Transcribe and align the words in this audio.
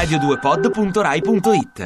radio2pod.rai.it 0.00 1.76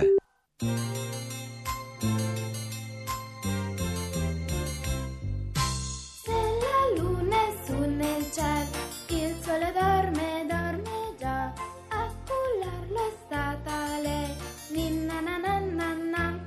Se 6.23 6.31
la 6.31 6.81
luna 6.97 7.37
è 7.37 7.53
su 7.65 7.75
nel 7.75 8.31
cielo, 8.31 8.69
il 9.09 9.35
sole 9.43 9.73
dorme, 9.73 10.47
dorme 10.49 11.15
già. 11.19 11.53
A 11.89 12.15
cullarlo 12.25 12.99
è 12.99 13.13
stata 13.25 13.99
lei. 14.01 14.33
Ninna 14.71 15.21
na 15.21 15.37
na 15.39 15.59
na 15.59 15.93
na. 15.95 16.39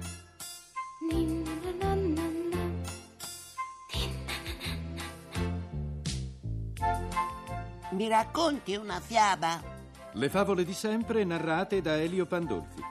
Ninna 1.10 1.52
na 1.64 1.72
na 1.72 1.96
na 1.96 2.28
na. 2.52 2.64
Mi 7.90 8.08
racconti 8.08 8.76
una 8.78 9.02
fiaba? 9.02 9.76
Le 10.18 10.30
favole 10.30 10.66
di 10.66 10.74
sempre 10.74 11.24
narrate 11.24 11.80
da 11.80 11.96
Elio 12.02 12.26
Pandolfi. 12.26 12.82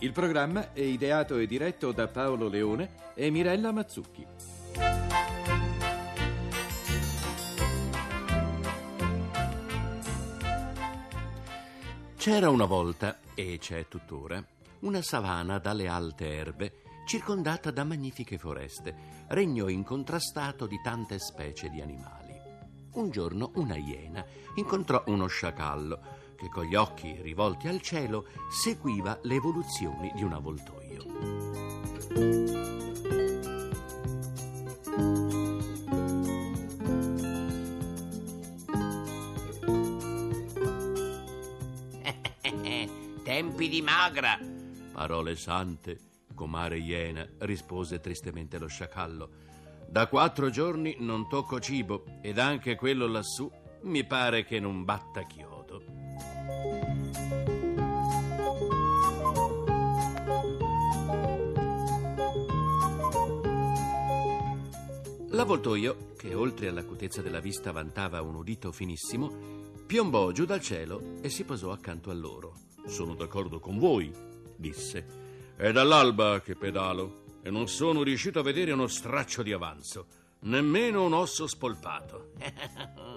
Il 0.00 0.12
programma 0.12 0.74
è 0.74 0.82
ideato 0.82 1.38
e 1.38 1.46
diretto 1.46 1.92
da 1.92 2.08
Paolo 2.08 2.46
Leone 2.46 3.12
e 3.14 3.30
Mirella 3.30 3.72
Mazzucchi. 3.72 4.26
C'era 12.18 12.50
una 12.50 12.66
volta, 12.66 13.18
e 13.32 13.56
c'è 13.58 13.88
tuttora, 13.88 14.44
una 14.80 15.00
savana 15.00 15.58
dalle 15.58 15.88
alte 15.88 16.36
erbe, 16.36 16.72
circondata 17.06 17.70
da 17.70 17.84
magnifiche 17.84 18.36
foreste, 18.36 18.94
regno 19.28 19.70
incontrastato 19.70 20.66
di 20.66 20.78
tante 20.84 21.18
specie 21.18 21.70
di 21.70 21.80
animali. 21.80 22.38
Un 22.92 23.08
giorno 23.08 23.52
una 23.54 23.76
iena 23.76 24.22
incontrò 24.56 25.02
uno 25.06 25.26
sciacallo 25.26 26.23
che 26.44 26.50
con 26.50 26.64
gli 26.64 26.74
occhi 26.74 27.16
rivolti 27.22 27.68
al 27.68 27.80
cielo 27.80 28.26
seguiva 28.50 29.18
le 29.22 29.36
evoluzioni 29.36 30.12
di 30.14 30.22
un 30.22 30.34
avvoltoio. 30.34 30.82
Tempi 43.24 43.70
di 43.70 43.80
magra. 43.80 44.38
Parole 44.92 45.34
sante, 45.34 45.98
comare 46.34 46.76
iena, 46.76 47.26
rispose 47.38 48.00
tristemente 48.00 48.58
lo 48.58 48.66
sciacallo. 48.66 49.30
Da 49.88 50.08
quattro 50.08 50.50
giorni 50.50 50.96
non 50.98 51.26
tocco 51.26 51.58
cibo 51.58 52.04
ed 52.20 52.38
anche 52.38 52.76
quello 52.76 53.06
lassù 53.06 53.50
mi 53.84 54.04
pare 54.04 54.44
che 54.44 54.60
non 54.60 54.84
batta 54.84 55.22
chiodo. 55.22 55.53
L'avvoltoio, 65.34 66.12
che 66.16 66.32
oltre 66.32 66.68
all'acutezza 66.68 67.20
della 67.20 67.40
vista 67.40 67.72
vantava 67.72 68.22
un 68.22 68.36
udito 68.36 68.70
finissimo, 68.70 69.30
piombò 69.84 70.30
giù 70.30 70.44
dal 70.44 70.60
cielo 70.60 71.18
e 71.20 71.28
si 71.28 71.42
posò 71.44 71.72
accanto 71.72 72.10
a 72.10 72.14
loro. 72.14 72.54
Sono 72.86 73.14
d'accordo 73.14 73.58
con 73.58 73.78
voi, 73.78 74.12
disse. 74.56 75.04
È 75.56 75.72
dall'alba 75.72 76.40
che 76.40 76.54
pedalo 76.54 77.40
e 77.42 77.50
non 77.50 77.66
sono 77.66 78.04
riuscito 78.04 78.38
a 78.38 78.42
vedere 78.42 78.70
uno 78.70 78.86
straccio 78.86 79.42
di 79.42 79.52
avanzo, 79.52 80.06
nemmeno 80.42 81.04
un 81.04 81.12
osso 81.12 81.48
spolpato. 81.48 82.30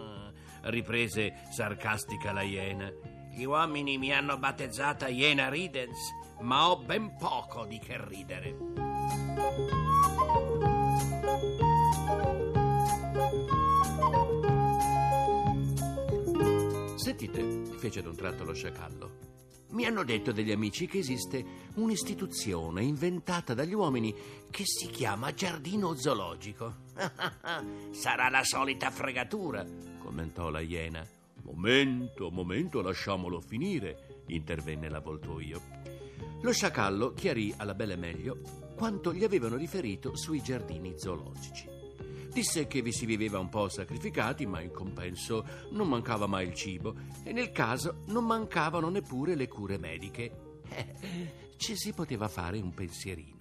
Riprese 0.68 1.34
sarcastica 1.50 2.34
la 2.34 2.42
iena. 2.42 2.92
Gli 3.32 3.44
uomini 3.44 3.98
mi 3.98 4.12
hanno 4.12 4.38
battezzata 4.38 5.08
Iena 5.08 5.48
Ridens, 5.48 5.98
ma 6.42 6.70
ho 6.70 6.78
ben 6.78 7.16
poco 7.17 7.66
di 7.66 7.80
che 7.80 7.98
ridere. 8.04 8.55
Sentite, 16.95 17.77
fece 17.77 18.02
d'un 18.02 18.16
tratto 18.16 18.44
lo 18.44 18.54
sciacallo. 18.54 19.27
Mi 19.70 19.86
hanno 19.86 20.04
detto 20.04 20.32
degli 20.32 20.52
amici 20.52 20.88
che 20.88 20.98
esiste 20.98 21.45
un'istituzione 21.76 22.83
inventata 22.83 23.54
dagli 23.54 23.73
uomini 23.73 24.16
che 24.50 24.64
si 24.66 24.88
chiama 24.88 25.33
giardino 25.33 25.94
zoologico. 25.95 26.86
Sarà 27.92 28.30
la 28.30 28.44
solita 28.44 28.89
fregatura. 28.92 29.66
Commentò 30.08 30.50
la 30.50 30.62
iena. 30.62 31.06
Momento, 31.44 32.32
momento, 32.32 32.82
lasciamolo 32.82 33.42
finire, 33.42 34.23
intervenne 34.28 34.88
l'avvoltoio. 34.90 35.62
Lo 36.42 36.54
sciacallo 36.54 37.14
chiarì 37.14 37.54
alla 37.58 37.73
belle 37.73 37.98
meglio 37.98 38.40
quanto 38.73 39.14
gli 39.14 39.26
avevano 39.26 39.58
riferito 39.58 40.16
sui 40.16 40.42
giardini 40.42 40.94
zoologici. 40.98 41.68
Disse 42.32 42.68
che 42.68 42.82
vi 42.82 42.94
si 42.94 43.06
viveva 43.06 43.40
un 43.40 43.50
po' 43.50 43.68
sacrificati, 43.68 44.45
ma 44.45 44.62
in 44.62 44.72
compenso 44.72 45.45
non 45.72 45.90
mancava 45.90 46.26
mai 46.26 46.48
il 46.48 46.54
cibo 46.54 46.95
e 47.24 47.34
nel 47.34 47.52
caso 47.52 48.04
non 48.06 48.26
mancavano 48.26 48.88
neppure 48.88 49.36
le 49.36 49.50
cure 49.50 49.78
mediche. 49.78 50.62
Eh, 50.70 51.54
ci 51.58 51.76
si 51.76 51.92
poteva 51.92 52.30
fare 52.30 52.60
un 52.60 52.74
pensierino. 52.74 53.36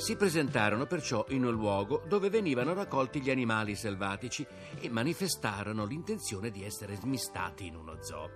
Si 0.00 0.16
presentarono 0.16 0.86
perciò 0.86 1.26
in 1.28 1.44
un 1.44 1.52
luogo 1.52 2.02
dove 2.08 2.30
venivano 2.30 2.72
raccolti 2.72 3.20
gli 3.20 3.30
animali 3.30 3.76
selvatici 3.76 4.46
e 4.80 4.88
manifestarono 4.88 5.84
l'intenzione 5.84 6.50
di 6.50 6.64
essere 6.64 6.96
smistati 6.96 7.66
in 7.66 7.76
uno 7.76 7.98
zoo. 8.00 8.30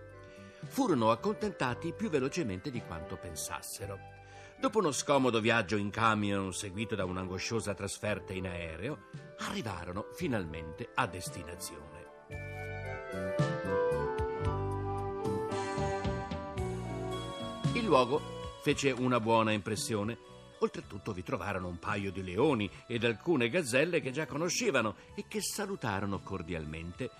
Furono 0.66 1.10
accontentati 1.10 1.94
più 1.94 2.10
velocemente 2.10 2.70
di 2.70 2.82
quanto 2.82 3.16
pensassero. 3.16 3.98
Dopo 4.60 4.80
uno 4.80 4.92
scomodo 4.92 5.40
viaggio 5.40 5.76
in 5.76 5.88
camion 5.88 6.52
seguito 6.52 6.94
da 6.94 7.06
un'angosciosa 7.06 7.72
trasferta 7.72 8.34
in 8.34 8.46
aereo, 8.46 9.08
arrivarono 9.38 10.08
finalmente 10.12 10.90
a 10.94 11.06
destinazione. 11.06 12.02
Il 17.72 17.84
luogo 17.86 18.20
fece 18.62 18.90
una 18.90 19.18
buona 19.18 19.52
impressione. 19.52 20.32
Oltretutto 20.58 21.12
vi 21.12 21.22
trovarono 21.22 21.68
un 21.68 21.78
paio 21.78 22.10
di 22.10 22.22
leoni 22.22 22.70
ed 22.86 23.04
alcune 23.04 23.48
gazzelle 23.48 24.00
che 24.00 24.12
già 24.12 24.26
conoscevano 24.26 24.94
e 25.14 25.24
che 25.28 25.40
salutarono 25.40 26.20
cordialmente. 26.20 27.10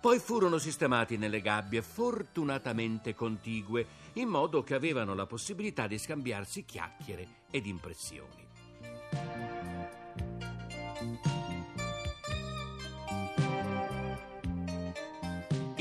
Poi 0.00 0.18
furono 0.18 0.58
sistemati 0.58 1.16
nelle 1.16 1.40
gabbie 1.40 1.82
fortunatamente 1.82 3.14
contigue, 3.14 3.86
in 4.14 4.28
modo 4.28 4.62
che 4.62 4.74
avevano 4.74 5.14
la 5.14 5.26
possibilità 5.26 5.86
di 5.86 5.98
scambiarsi 5.98 6.64
chiacchiere 6.64 7.26
ed 7.50 7.66
impressioni. 7.66 8.47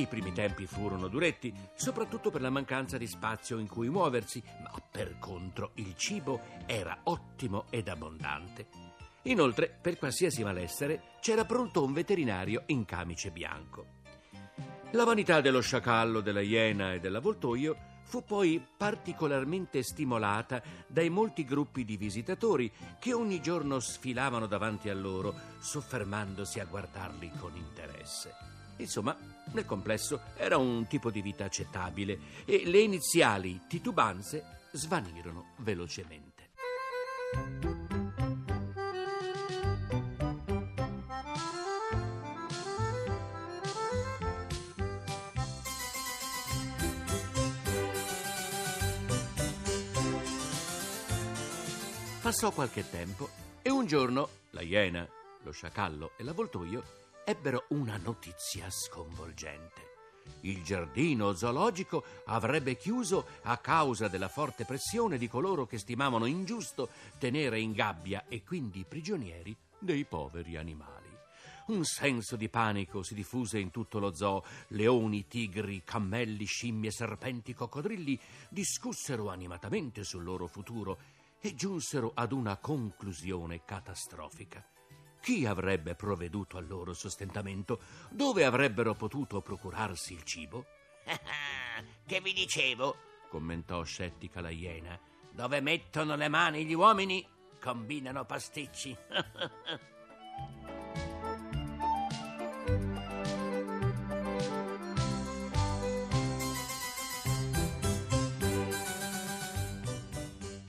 I 0.08 0.10
primi 0.10 0.32
tempi 0.32 0.66
furono 0.66 1.10
duretti, 1.10 1.54
soprattutto 1.76 2.32
per 2.32 2.40
la 2.40 2.50
mancanza 2.50 2.98
di 2.98 3.08
spazio 3.08 3.58
in 3.58 3.68
cui 3.68 3.90
muoversi, 3.90 4.42
ma 4.62 4.72
per 4.90 5.20
contro 5.20 5.72
il 5.76 5.98
cibo 5.98 6.40
era 6.66 6.98
ottimo 7.04 7.66
ed 7.70 7.90
abbondante. 7.90 8.68
Inoltre, 9.24 9.68
per 9.68 9.98
qualsiasi 9.98 10.46
malessere, 10.46 11.16
c'era 11.20 11.44
pronto 11.44 11.84
un 11.84 11.92
veterinario 11.92 12.64
in 12.68 12.86
camice 12.86 13.32
bianco. 13.32 13.96
La 14.92 15.04
vanità 15.04 15.42
dello 15.42 15.60
sciacallo, 15.60 16.22
della 16.22 16.40
iena 16.40 16.94
e 16.94 17.02
dell'avvoltoio 17.02 17.76
fu 18.04 18.24
poi 18.24 18.66
particolarmente 18.78 19.84
stimolata 19.84 20.64
dai 20.88 21.10
molti 21.10 21.44
gruppi 21.44 21.84
di 21.84 21.98
visitatori 21.98 22.72
che 22.98 23.12
ogni 23.12 23.42
giorno 23.42 23.82
sfilavano 23.82 24.46
davanti 24.46 24.88
a 24.88 24.96
loro, 24.96 25.36
soffermandosi 25.60 26.62
a 26.62 26.66
guardarli 26.66 27.30
con 27.38 27.58
interesse. 27.58 28.56
Insomma, 28.78 29.18
nel 29.54 29.66
complesso 29.66 30.22
era 30.36 30.58
un 30.58 30.88
tipo 30.88 31.10
di 31.10 31.22
vita 31.22 31.46
accettabile 31.46 32.20
e 32.46 32.64
le 32.66 32.80
iniziali 32.80 33.62
titubanze 33.68 34.44
svanirono 34.72 35.54
velocemente. 35.58 36.36
Passò 52.22 52.52
qualche 52.52 52.90
tempo 52.90 53.30
e 53.62 53.70
un 53.70 53.86
giorno 53.86 54.28
la 54.50 54.62
iena, 54.62 55.08
lo 55.44 55.52
sciacallo 55.52 56.12
e 56.18 56.24
l'avvoltoio 56.24 57.07
ebbero 57.30 57.66
una 57.72 57.98
notizia 57.98 58.70
sconvolgente. 58.70 59.86
il 60.42 60.64
giardino 60.64 61.34
zoologico 61.34 62.04
avrebbe 62.28 62.78
chiuso 62.78 63.26
a 63.44 63.58
causa 63.58 64.08
della 64.08 64.30
forte 64.30 64.64
pressione 64.64 65.18
di 65.18 65.28
coloro 65.28 65.66
che 65.66 65.78
stimavano 65.78 66.26
ingiusto 66.26 66.88
tenere 67.18 67.60
in 67.60 67.74
gabbia 67.74 68.28
e 68.30 68.44
quindi 68.44 68.86
prigionieri 68.88 69.54
dei 69.78 70.06
poveri 70.06 70.56
animali. 70.56 71.10
Un 71.68 71.84
senso 71.84 72.38
di 72.38 72.48
panico 72.48 73.04
si 73.04 73.14
diffuse 73.14 73.60
in 73.60 73.72
tutto 73.72 74.00
lo 74.00 74.16
zoo. 74.16 74.46
Leoni, 74.70 75.28
tigri, 75.28 75.84
cammelli, 75.84 76.46
scimmie, 76.46 76.92
serpenti, 76.92 77.54
coccodrilli 77.54 78.18
discussero 78.48 79.30
animatamente 79.30 80.06
sul 80.06 80.24
loro 80.24 80.48
futuro 80.48 80.98
e 81.42 81.56
giunsero 81.56 82.14
ad 82.14 82.32
una 82.32 82.56
conclusione 82.56 83.66
catastrofica. 83.66 84.66
Chi 85.22 85.46
avrebbe 85.46 85.96
provveduto 85.96 86.58
al 86.58 86.68
loro 86.68 86.94
sostentamento? 86.94 87.80
Dove 88.10 88.46
avrebbero 88.46 88.94
potuto 88.94 89.42
procurarsi 89.42 90.14
il 90.14 90.24
cibo? 90.24 90.66
che 92.06 92.22
vi 92.22 92.34
dicevo? 92.34 93.08
commentò 93.28 93.84
scettica 93.84 94.42
la 94.42 94.50
iena. 94.50 95.00
Dove 95.32 95.62
mettono 95.62 96.16
le 96.16 96.28
mani 96.30 96.66
gli 96.66 96.74
uomini, 96.74 97.24
combinano 97.60 98.26
pasticci. 98.26 98.98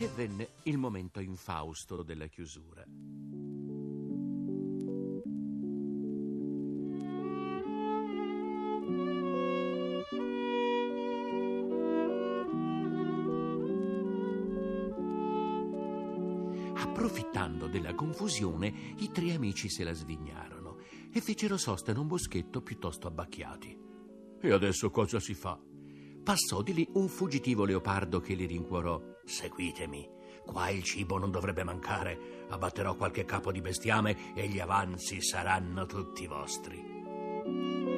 e 0.01 0.09
venne 0.15 0.51
il 0.65 0.77
momento 0.79 1.21
infausto 1.21 2.03
della 2.03 2.27
chiusura. 2.27 2.85
Confusione, 18.19 18.95
i 18.99 19.13
tre 19.13 19.33
amici 19.33 19.69
se 19.69 19.85
la 19.85 19.93
svignarono 19.93 20.79
e 21.13 21.21
fecero 21.21 21.57
sosta 21.57 21.93
in 21.93 21.99
un 21.99 22.09
boschetto 22.09 22.63
piuttosto 22.63 23.07
abbacchiati. 23.07 23.79
E 24.41 24.53
adesso 24.53 24.91
cosa 24.91 25.21
si 25.21 25.35
fa? 25.35 25.57
Passò 26.25 26.63
di 26.63 26.75
lì 26.75 26.89
un 26.95 27.09
fuggitivo 27.09 27.65
leopardo 27.65 28.21
che 28.21 28.35
li 28.35 28.47
rincuorò. 28.47 29.01
Seguitemi, 29.25 30.09
qua 30.45 30.69
il 30.69 30.83
cibo 30.83 31.17
non 31.17 31.31
dovrebbe 31.31 31.63
mancare. 31.63 32.47
Abbatterò 32.49 32.97
qualche 32.97 33.25
capo 33.25 33.53
di 33.53 33.61
bestiame 33.61 34.35
e 34.35 34.49
gli 34.49 34.59
avanzi 34.59 35.23
saranno 35.23 35.87
tutti 35.87 36.27
vostri. 36.27 37.98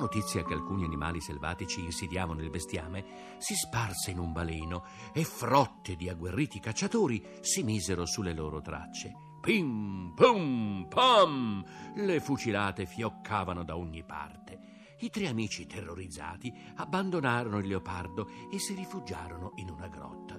Notizia 0.00 0.42
che 0.42 0.54
alcuni 0.54 0.84
animali 0.84 1.20
selvatici 1.20 1.84
insidiavano 1.84 2.40
il 2.40 2.50
bestiame 2.50 3.36
si 3.38 3.54
sparse 3.54 4.10
in 4.10 4.18
un 4.18 4.32
baleno 4.32 4.84
e 5.12 5.24
frotte 5.24 5.94
di 5.94 6.08
agguerriti 6.08 6.58
cacciatori 6.58 7.22
si 7.40 7.62
misero 7.62 8.06
sulle 8.06 8.32
loro 8.32 8.60
tracce. 8.60 9.12
Pim, 9.40 10.12
pum, 10.14 10.86
pam! 10.88 11.64
Le 11.94 12.20
fucilate 12.20 12.86
fioccavano 12.86 13.62
da 13.62 13.76
ogni 13.76 14.04
parte. 14.04 14.58
I 15.00 15.10
tre 15.10 15.28
amici 15.28 15.66
terrorizzati 15.66 16.52
abbandonarono 16.76 17.58
il 17.58 17.66
leopardo 17.66 18.28
e 18.50 18.58
si 18.58 18.74
rifugiarono 18.74 19.52
in 19.56 19.70
una 19.70 19.88
grotta. 19.88 20.38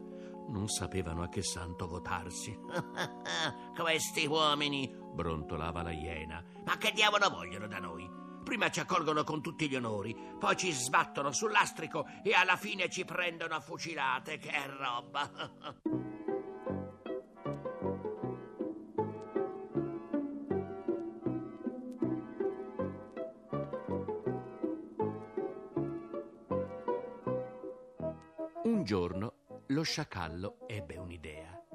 Non 0.50 0.68
sapevano 0.68 1.24
a 1.24 1.30
che 1.30 1.42
santo 1.42 1.88
votarsi. 1.88 2.56
Questi 3.76 4.26
uomini, 4.26 4.94
brontolava 5.14 5.82
la 5.82 5.92
iena. 5.92 6.44
Ma 6.66 6.78
che 6.78 6.92
diavolo 6.94 7.30
vogliono 7.30 7.68
da 7.68 7.80
noi? 7.80 8.21
Prima 8.44 8.70
ci 8.70 8.80
accolgono 8.80 9.24
con 9.24 9.42
tutti 9.42 9.70
gli 9.70 9.76
onori, 9.76 10.16
poi 10.38 10.56
ci 10.58 10.72
sbattono 10.72 11.32
sull'astrico 11.32 12.06
e 12.24 12.34
alla 12.34 12.58
fine 12.58 12.90
ci 12.90 13.06
prendono 13.06 13.56
a 13.56 13.60
fucilate. 13.62 14.38
Che 14.38 14.52
roba! 14.78 15.30
Un 28.64 28.84
giorno 28.84 29.34
lo 29.68 29.82
sciacallo 29.84 30.68
ebbe 30.68 30.98
un'idea. 30.98 31.71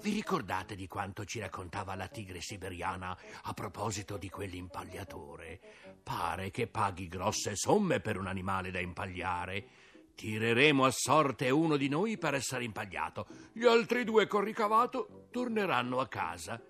Vi 0.00 0.12
ricordate 0.12 0.74
di 0.74 0.86
quanto 0.86 1.24
ci 1.24 1.38
raccontava 1.38 1.94
la 1.94 2.08
tigre 2.08 2.40
siberiana 2.40 3.16
a 3.42 3.52
proposito 3.52 4.16
di 4.16 4.28
quell'impagliatore? 4.28 5.60
Pare 6.02 6.50
che 6.50 6.66
paghi 6.66 7.08
grosse 7.08 7.56
somme 7.56 8.00
per 8.00 8.18
un 8.18 8.26
animale 8.26 8.70
da 8.70 8.80
impagliare. 8.80 9.66
Tireremo 10.14 10.84
a 10.84 10.90
sorte 10.90 11.50
uno 11.50 11.76
di 11.76 11.88
noi 11.88 12.18
per 12.18 12.34
essere 12.34 12.64
impagliato. 12.64 13.26
Gli 13.52 13.64
altri 13.64 14.04
due 14.04 14.26
con 14.26 14.42
ricavato 14.42 15.28
torneranno 15.30 16.00
a 16.00 16.08
casa. 16.08 16.60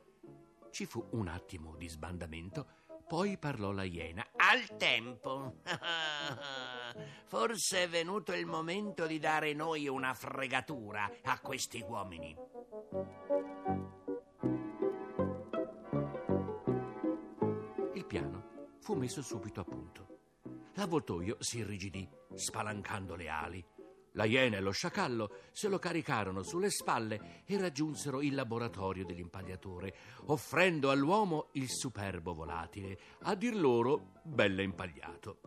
Ci 0.71 0.87
fu 0.87 1.07
un 1.13 1.29
attimo 1.29 1.77
di 1.77 1.89
sbandamento, 1.89 2.67
poi 3.07 3.37
parlò 3.37 3.71
la 3.71 3.85
iena. 3.85 4.27
Al 4.37 4.77
tempo. 4.77 5.61
Forse 7.27 7.83
è 7.85 7.89
venuto 7.89 8.33
il 8.33 8.47
momento 8.47 9.07
di 9.07 9.19
dare 9.19 9.53
noi 9.53 9.87
una 9.89 10.15
fregatura 10.15 11.11
a 11.23 11.39
questi 11.41 11.85
uomini. 11.87 12.35
Il 17.94 18.05
piano 18.06 18.76
fu 18.81 18.94
messo 18.94 19.23
subito 19.23 19.61
a 19.61 19.65
punto. 19.65 20.06
L'avvoltoio 20.75 21.37
si 21.38 21.59
irrigidì, 21.59 22.09
spalancando 22.35 23.15
le 23.15 23.29
ali. 23.29 23.65
La 24.17 24.25
iena 24.25 24.56
e 24.56 24.61
lo 24.61 24.71
sciacallo 24.71 25.31
se 25.50 25.69
lo 25.69 25.79
caricarono 25.79 26.43
sulle 26.43 26.71
spalle 26.71 27.43
e 27.44 27.59
raggiunsero 27.59 28.23
il 28.23 28.35
laboratorio 28.35 29.05
dell'impagliatore, 29.05 29.94
offrendo 30.27 30.91
all'uomo 30.91 31.49
il 31.53 31.69
superbo 31.69 32.32
volatile, 32.32 32.99
a 33.23 33.35
dir 33.35 33.56
loro 33.56 34.12
belle 34.23 34.62
impagliato. 34.62 35.38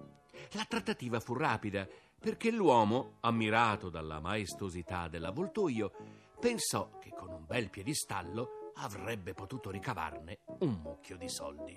La 0.52 0.66
trattativa 0.66 1.20
fu 1.20 1.34
rapida 1.34 1.88
perché 2.20 2.52
l'uomo, 2.52 3.18
ammirato 3.22 3.90
dalla 3.90 4.20
maestosità 4.20 5.08
dell'avvoltoio, 5.08 5.92
pensò 6.40 6.98
che 7.00 7.12
con 7.16 7.30
un 7.30 7.46
bel 7.46 7.70
piedistallo 7.70 8.72
avrebbe 8.76 9.34
potuto 9.34 9.72
ricavarne 9.72 10.40
un 10.60 10.80
mucchio 10.82 11.18
di 11.18 11.30
soldi. 11.30 11.76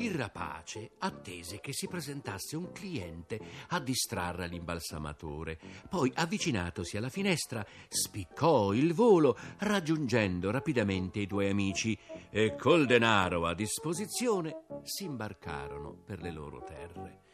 Il 0.00 0.14
rapace 0.14 0.92
attese 0.98 1.60
che 1.60 1.72
si 1.72 1.88
presentasse 1.88 2.56
un 2.56 2.70
cliente 2.72 3.40
a 3.68 3.80
distrarre 3.80 4.46
l'imbalsamatore. 4.46 5.58
Poi, 5.88 6.10
avvicinatosi 6.14 6.96
alla 6.96 7.08
finestra, 7.08 7.66
spiccò 7.88 8.72
il 8.72 8.94
volo, 8.94 9.36
raggiungendo 9.58 10.50
rapidamente 10.50 11.18
i 11.18 11.26
due 11.26 11.50
amici 11.50 11.98
e 12.30 12.54
col 12.54 12.86
denaro 12.86 13.46
a 13.46 13.54
disposizione 13.54 14.64
si 14.82 15.04
imbarcarono 15.04 15.92
per 15.92 16.22
le 16.22 16.30
loro 16.30 16.62
terre 16.62 17.26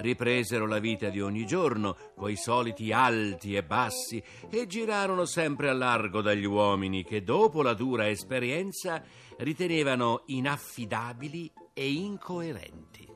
ripresero 0.00 0.66
la 0.66 0.78
vita 0.78 1.08
di 1.08 1.20
ogni 1.20 1.46
giorno, 1.46 1.96
coi 2.16 2.36
soliti 2.36 2.92
alti 2.92 3.54
e 3.54 3.62
bassi, 3.62 4.22
e 4.50 4.66
girarono 4.66 5.24
sempre 5.24 5.68
a 5.68 5.72
largo 5.72 6.20
dagli 6.20 6.44
uomini 6.44 7.04
che, 7.04 7.22
dopo 7.22 7.62
la 7.62 7.74
dura 7.74 8.08
esperienza, 8.08 9.02
ritenevano 9.38 10.22
inaffidabili 10.26 11.52
e 11.72 11.92
incoerenti. 11.92 13.08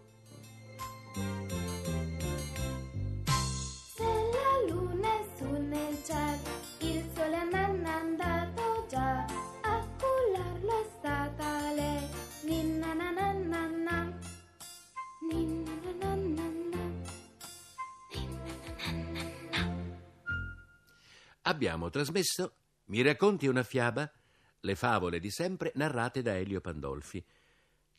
Abbiamo 21.65 21.89
trasmesso 21.89 22.57
Mi 22.89 23.01
racconti 23.01 23.47
una 23.47 23.63
fiaba? 23.63 24.13
Le 24.61 24.75
favole 24.75 25.19
di 25.19 25.31
sempre 25.31 25.73
narrate 25.77 26.21
da 26.21 26.37
Elio 26.37 26.61
Pandolfi. 26.61 27.25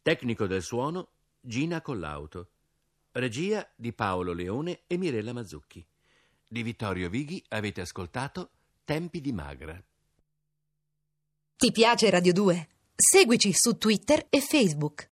Tecnico 0.03 0.45
del 0.45 0.62
suono 0.62 1.13
Gina 1.41 1.81
Collauto. 1.81 2.50
Regia 3.13 3.67
di 3.75 3.91
Paolo 3.91 4.34
Leone 4.34 4.81
e 4.86 4.98
Mirella 4.98 5.34
Mazzucchi. 5.34 5.84
Di 6.48 6.62
Vittorio 6.62 7.10
Vighi 7.10 7.43
avete 7.48 7.81
ascoltato 7.81 8.51
Tempi 8.84 9.19
di 9.19 9.31
Magra. 9.31 9.84
Ti 11.55 11.72
piace 11.72 12.07
Radio 12.12 12.34
2? 12.34 12.67
Seguici 12.93 13.51
su 13.51 13.79
Twitter 13.79 14.27
e 14.29 14.41
Facebook. 14.41 15.03